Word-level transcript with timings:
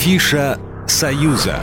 Афиша 0.00 0.58
«Союза». 0.86 1.60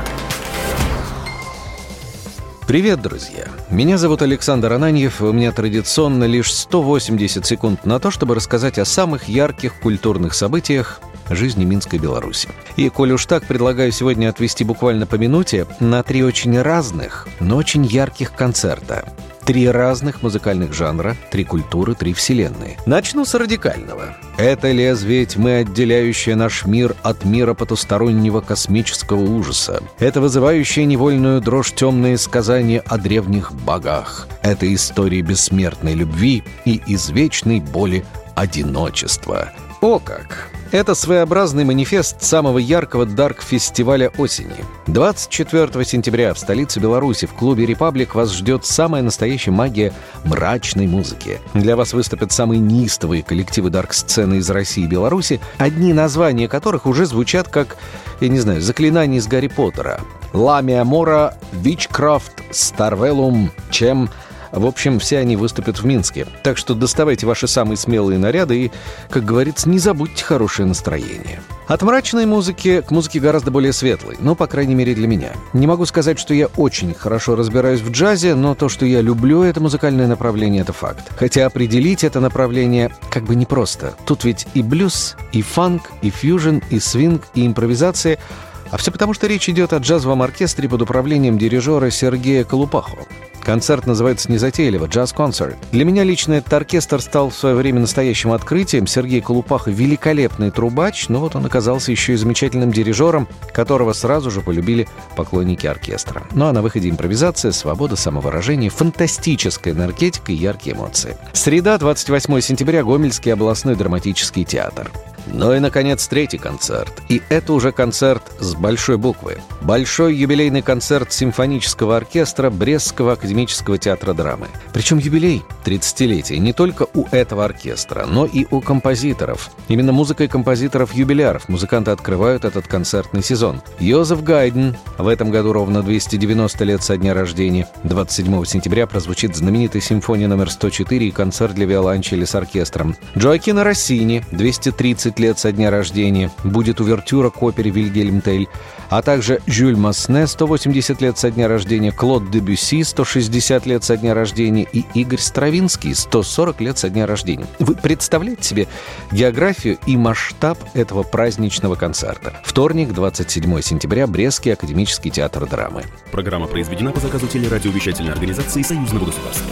Привет, 2.67 3.01
друзья! 3.01 3.48
Меня 3.71 3.98
зовут 3.98 4.21
Александр 4.21 4.74
Ананьев, 4.74 5.21
у 5.21 5.32
меня 5.32 5.51
традиционно 5.51 6.25
лишь 6.25 6.53
180 6.53 7.44
секунд 7.44 7.83
на 7.83 8.00
то, 8.00 8.12
чтобы 8.12 8.36
рассказать 8.36 8.78
о 8.78 8.86
самых 8.86 9.28
ярких 9.28 9.80
культурных 9.80 10.36
событиях 10.36 11.02
жизни 11.32 11.66
Минской 11.66 11.98
Беларуси. 11.98 12.50
И, 12.76 12.89
коль 12.89 13.14
уж 13.14 13.26
так, 13.26 13.44
предлагаю 13.48 13.92
сегодня 13.92 14.30
отвести 14.30 14.64
буквально 14.64 15.08
по 15.08 15.16
минуте 15.16 15.66
на 15.80 16.04
три 16.04 16.24
очень 16.24 16.62
разных, 16.62 17.28
но 17.40 17.58
очень 17.58 17.86
ярких 17.86 18.34
концерта. 18.34 19.04
Три 19.48 19.70
разных 19.70 20.23
музыкальных 20.23 20.73
жанра, 20.73 21.16
три 21.32 21.45
культуры, 21.45 21.96
три 21.96 22.14
вселенные. 22.14 22.75
Начну 22.86 23.23
с 23.23 23.34
радикального. 23.34 24.18
Это 24.38 24.73
лезвие 24.73 25.25
тьмы, 25.25 25.59
отделяющее 25.59 26.36
наш 26.36 26.65
мир 26.65 26.97
от 27.01 27.24
мира 27.24 27.54
потустороннего 27.54 28.41
космического 28.41 29.21
ужаса. 29.21 29.82
Это 30.00 30.19
вызывающее 30.19 30.83
невольную 30.83 31.39
дрожь 31.39 31.71
темные 31.71 32.17
сказания 32.17 32.83
о 32.85 32.97
древних 32.97 33.53
богах. 33.53 34.27
Это 34.41 34.71
истории 34.73 35.21
бессмертной 35.21 35.93
любви 35.93 36.43
и 36.66 36.81
извечной 36.85 37.61
боли 37.61 38.03
одиночества. 38.35 39.53
О 39.79 39.99
как! 39.99 40.49
Это 40.71 40.95
своеобразный 40.95 41.63
манифест 41.63 42.21
самого 42.21 42.57
яркого 42.57 43.05
дарк-фестиваля 43.05 44.12
осени. 44.17 44.66
24 44.88 45.85
сентября 45.85 46.34
в 46.34 46.39
столице 46.39 46.81
Беларуси 46.81 47.25
в 47.25 47.34
клубе 47.34 47.66
«Репаблик» 47.66 48.16
вас 48.16 48.34
ждет 48.34 48.66
самая 48.66 49.02
настоящая 49.02 49.52
магия 49.52 49.94
мрачной 50.25 50.88
музыки. 50.88 51.39
Для 51.53 51.77
вас 51.77 51.94
выступят 51.94 52.34
самые 52.34 52.59
неистовые 52.59 53.23
коллективы 53.23 53.70
дарк-сцены 53.70 54.35
из 54.35 54.49
России 54.49 54.84
и 54.84 54.88
Беларуси, 54.88 55.39
одни 55.58 55.94
названия 55.94 56.49
которых 56.49 56.86
уже 56.86 57.05
звучат 57.05 57.47
как, 57.47 57.77
я 58.19 58.28
не 58.28 58.39
знаю, 58.39 58.61
заклинание 58.61 59.19
из 59.19 59.28
Гарри 59.28 59.47
Поттера. 59.47 60.02
«Ламия 60.34 60.84
Мора», 60.84 61.36
«Вичкрафт», 61.53 62.44
«Старвелум», 62.52 63.52
«Чем», 63.72 64.09
в 64.52 64.66
общем, 64.66 65.00
все 65.00 65.20
они 65.20 65.36
выступят 65.36 65.80
в 65.80 65.86
Минске. 65.86 66.26
Так 66.44 66.58
что 66.58 66.73
доставайте 66.73 67.26
ваши 67.26 67.48
самые 67.48 67.78
смелые 67.78 68.20
наряды 68.20 68.66
и, 68.66 68.72
как 69.09 69.26
говорится, 69.26 69.70
не 69.70 69.80
забудьте 69.80 70.23
хорошее 70.23 70.67
настроение. 70.67 71.42
От 71.67 71.81
мрачной 71.81 72.26
музыки 72.26 72.81
к 72.81 72.92
музыке 72.92 73.20
гораздо 73.20 73.52
более 73.52 73.73
светлой, 73.73 74.16
ну, 74.20 74.36
по 74.36 74.48
крайней 74.48 74.75
мере, 74.75 74.95
для 74.95 75.08
меня. 75.08 75.34
Не 75.53 75.68
могу 75.68 75.86
сказать, 75.86 76.18
что 76.18 76.34
я 76.34 76.48
очень 76.56 76.94
хорошо 76.94 77.36
разбираюсь 77.36 77.81
в 77.81 77.92
джазе, 77.92 78.36
но 78.36 78.56
то, 78.56 78.70
что 78.70 78.86
я 78.86 79.02
люблю 79.02 79.44
это 79.44 79.59
музыкальное 79.59 80.08
направление, 80.08 80.62
это 80.62 80.73
факт. 80.73 81.12
Хотя 81.18 81.45
определить 81.45 82.03
это 82.03 82.20
направление 82.20 82.92
как 83.09 83.23
бы 83.23 83.36
непросто. 83.36 83.95
Тут 84.06 84.23
ведь 84.23 84.48
и 84.53 84.62
блюз, 84.62 85.18
и 85.34 85.42
фанк, 85.42 85.92
и 86.02 86.09
фьюжн, 86.09 86.59
и 86.70 86.80
свинг, 86.80 87.23
и 87.36 87.45
импровизация— 87.45 88.18
а 88.72 88.78
все 88.78 88.92
потому, 88.92 89.14
что 89.14 89.28
речь 89.28 89.48
идет 89.50 89.73
о 89.73 89.78
джазовом 89.78 90.22
оркестре 90.22 90.68
под 90.68 90.81
управлением 90.81 91.38
дирижера 91.38 91.90
Сергея 91.90 92.44
Колупахова. 92.44 93.03
Концерт 93.48 93.88
называется 93.88 94.30
незатейливо 94.30 94.88
«Джаз-концерт». 94.88 95.56
Для 95.72 95.86
меня 95.86 96.03
лично 96.03 96.34
этот 96.34 96.52
оркестр 96.52 97.00
стал 97.00 97.30
в 97.30 97.34
свое 97.34 97.56
время 97.56 97.80
настоящим 97.80 98.34
открытием. 98.34 98.88
Сергей 98.88 99.22
Колупаха— 99.22 99.72
великолепный 99.72 100.52
трубач, 100.52 101.08
но 101.08 101.22
вот 101.22 101.38
он 101.38 101.45
оказался 101.45 101.92
еще 101.92 102.12
и 102.12 102.18
замечательным 102.18 102.73
дирижером, 102.73 103.25
которого 103.53 103.94
сразу 103.94 104.31
же 104.31 104.42
полюбили 104.42 104.90
поклонники 105.16 105.66
оркестра. 105.66 106.28
Ну 106.34 106.48
а 106.48 106.52
на 106.52 106.62
выходе 106.62 106.90
импровизация, 106.90 107.53
свобода 107.53 107.95
самовыражения, 107.95 108.70
фантастическая 108.70 109.73
энергетика 109.73 110.34
и 110.34 110.36
яркие 110.36 110.75
эмоции. 110.75 111.16
Среда, 111.31 111.78
28 111.78 112.42
сентября, 112.42 112.84
Гомельский 112.84 113.31
областной 113.31 113.78
драматический 113.78 114.44
театр. 114.44 114.92
Ну 115.28 115.53
и, 115.53 115.59
наконец, 115.59 116.08
третий 116.08 116.38
концерт. 116.38 116.94
И 117.09 117.22
это 117.30 117.52
уже 117.53 117.72
концерт 117.72 118.23
с 118.40 118.56
большой 118.56 118.98
буквы. 118.98 119.40
Большой 119.62 120.16
юбилейный 120.16 120.62
концерт 120.62 121.12
симфонического 121.12 121.98
оркестра 121.98 122.50
Брестского 122.50 123.13
академического 123.13 123.37
театра 123.46 124.14
драмы. 124.14 124.48
Причем 124.74 124.98
юбилей 124.98 125.44
30-летие 125.66 126.38
не 126.40 126.53
только 126.53 126.88
у 126.94 127.06
этого 127.12 127.46
оркестра, 127.46 128.06
но 128.06 128.25
и 128.25 128.46
у 128.50 128.62
композиторов. 128.62 129.52
Именно 129.68 129.92
музыкой 129.92 130.28
композиторов-юбиляров 130.28 131.50
музыканты 131.50 131.92
открывают 131.92 132.46
этот 132.46 132.68
концертный 132.68 133.24
сезон. 133.24 133.62
Йозеф 133.80 134.24
Гайден, 134.24 134.78
в 134.98 135.08
этом 135.08 135.31
году 135.31 135.53
ровно 135.53 135.84
290 135.84 136.64
лет 136.66 136.84
со 136.84 136.98
дня 136.98 137.14
рождения. 137.14 137.68
27 137.84 138.46
сентября 138.46 138.88
прозвучит 138.88 139.36
знаменитая 139.36 139.81
симфония 139.81 140.28
номер 140.28 140.50
104 140.50 141.08
и 141.08 141.12
концерт 141.12 141.54
для 141.54 141.66
виолончели 141.66 142.25
с 142.25 142.36
оркестром. 142.36 142.96
Джоакино 143.16 143.64
Россини, 143.64 144.24
230 144.31 144.88
30 144.88 145.19
лет 145.19 145.40
со 145.40 145.52
дня 145.52 145.69
рождения, 145.69 146.31
будет 146.44 146.80
увертюра 146.80 147.30
к 147.30 147.44
опере 147.44 147.72
«Вильгельм 147.72 148.22
Тель», 148.22 148.48
а 148.90 149.02
также 149.02 149.42
Жюль 149.46 149.75
Масне, 149.75 150.28
180 150.28 151.02
лет 151.02 151.18
со 151.18 151.30
дня 151.30 151.48
рождения, 151.48 151.92
Клод 151.92 152.31
Дебюси, 152.31 152.84
160 152.84 153.26
лет 153.65 153.83
со 153.83 153.97
дня 153.97 154.13
рождения 154.13 154.67
и 154.71 154.85
Игорь 154.93 155.19
Стравинский, 155.19 155.93
140 155.93 156.61
лет 156.61 156.77
со 156.77 156.89
дня 156.89 157.05
рождения. 157.05 157.45
Вы 157.59 157.75
представляете 157.75 158.43
себе 158.43 158.67
географию 159.11 159.77
и 159.85 159.97
масштаб 159.97 160.57
этого 160.73 161.03
праздничного 161.03 161.75
концерта? 161.75 162.39
Вторник, 162.43 162.93
27 162.93 163.61
сентября, 163.61 164.07
Брестский 164.07 164.53
академический 164.53 165.11
театр 165.11 165.47
драмы. 165.47 165.83
Программа 166.11 166.47
произведена 166.47 166.91
по 166.91 166.99
заказу 166.99 167.27
телерадиовещательной 167.27 168.13
организации 168.13 168.61
Союзного 168.61 169.05
государства. 169.05 169.51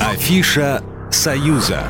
Афиша 0.00 0.82
«Союза». 1.10 1.84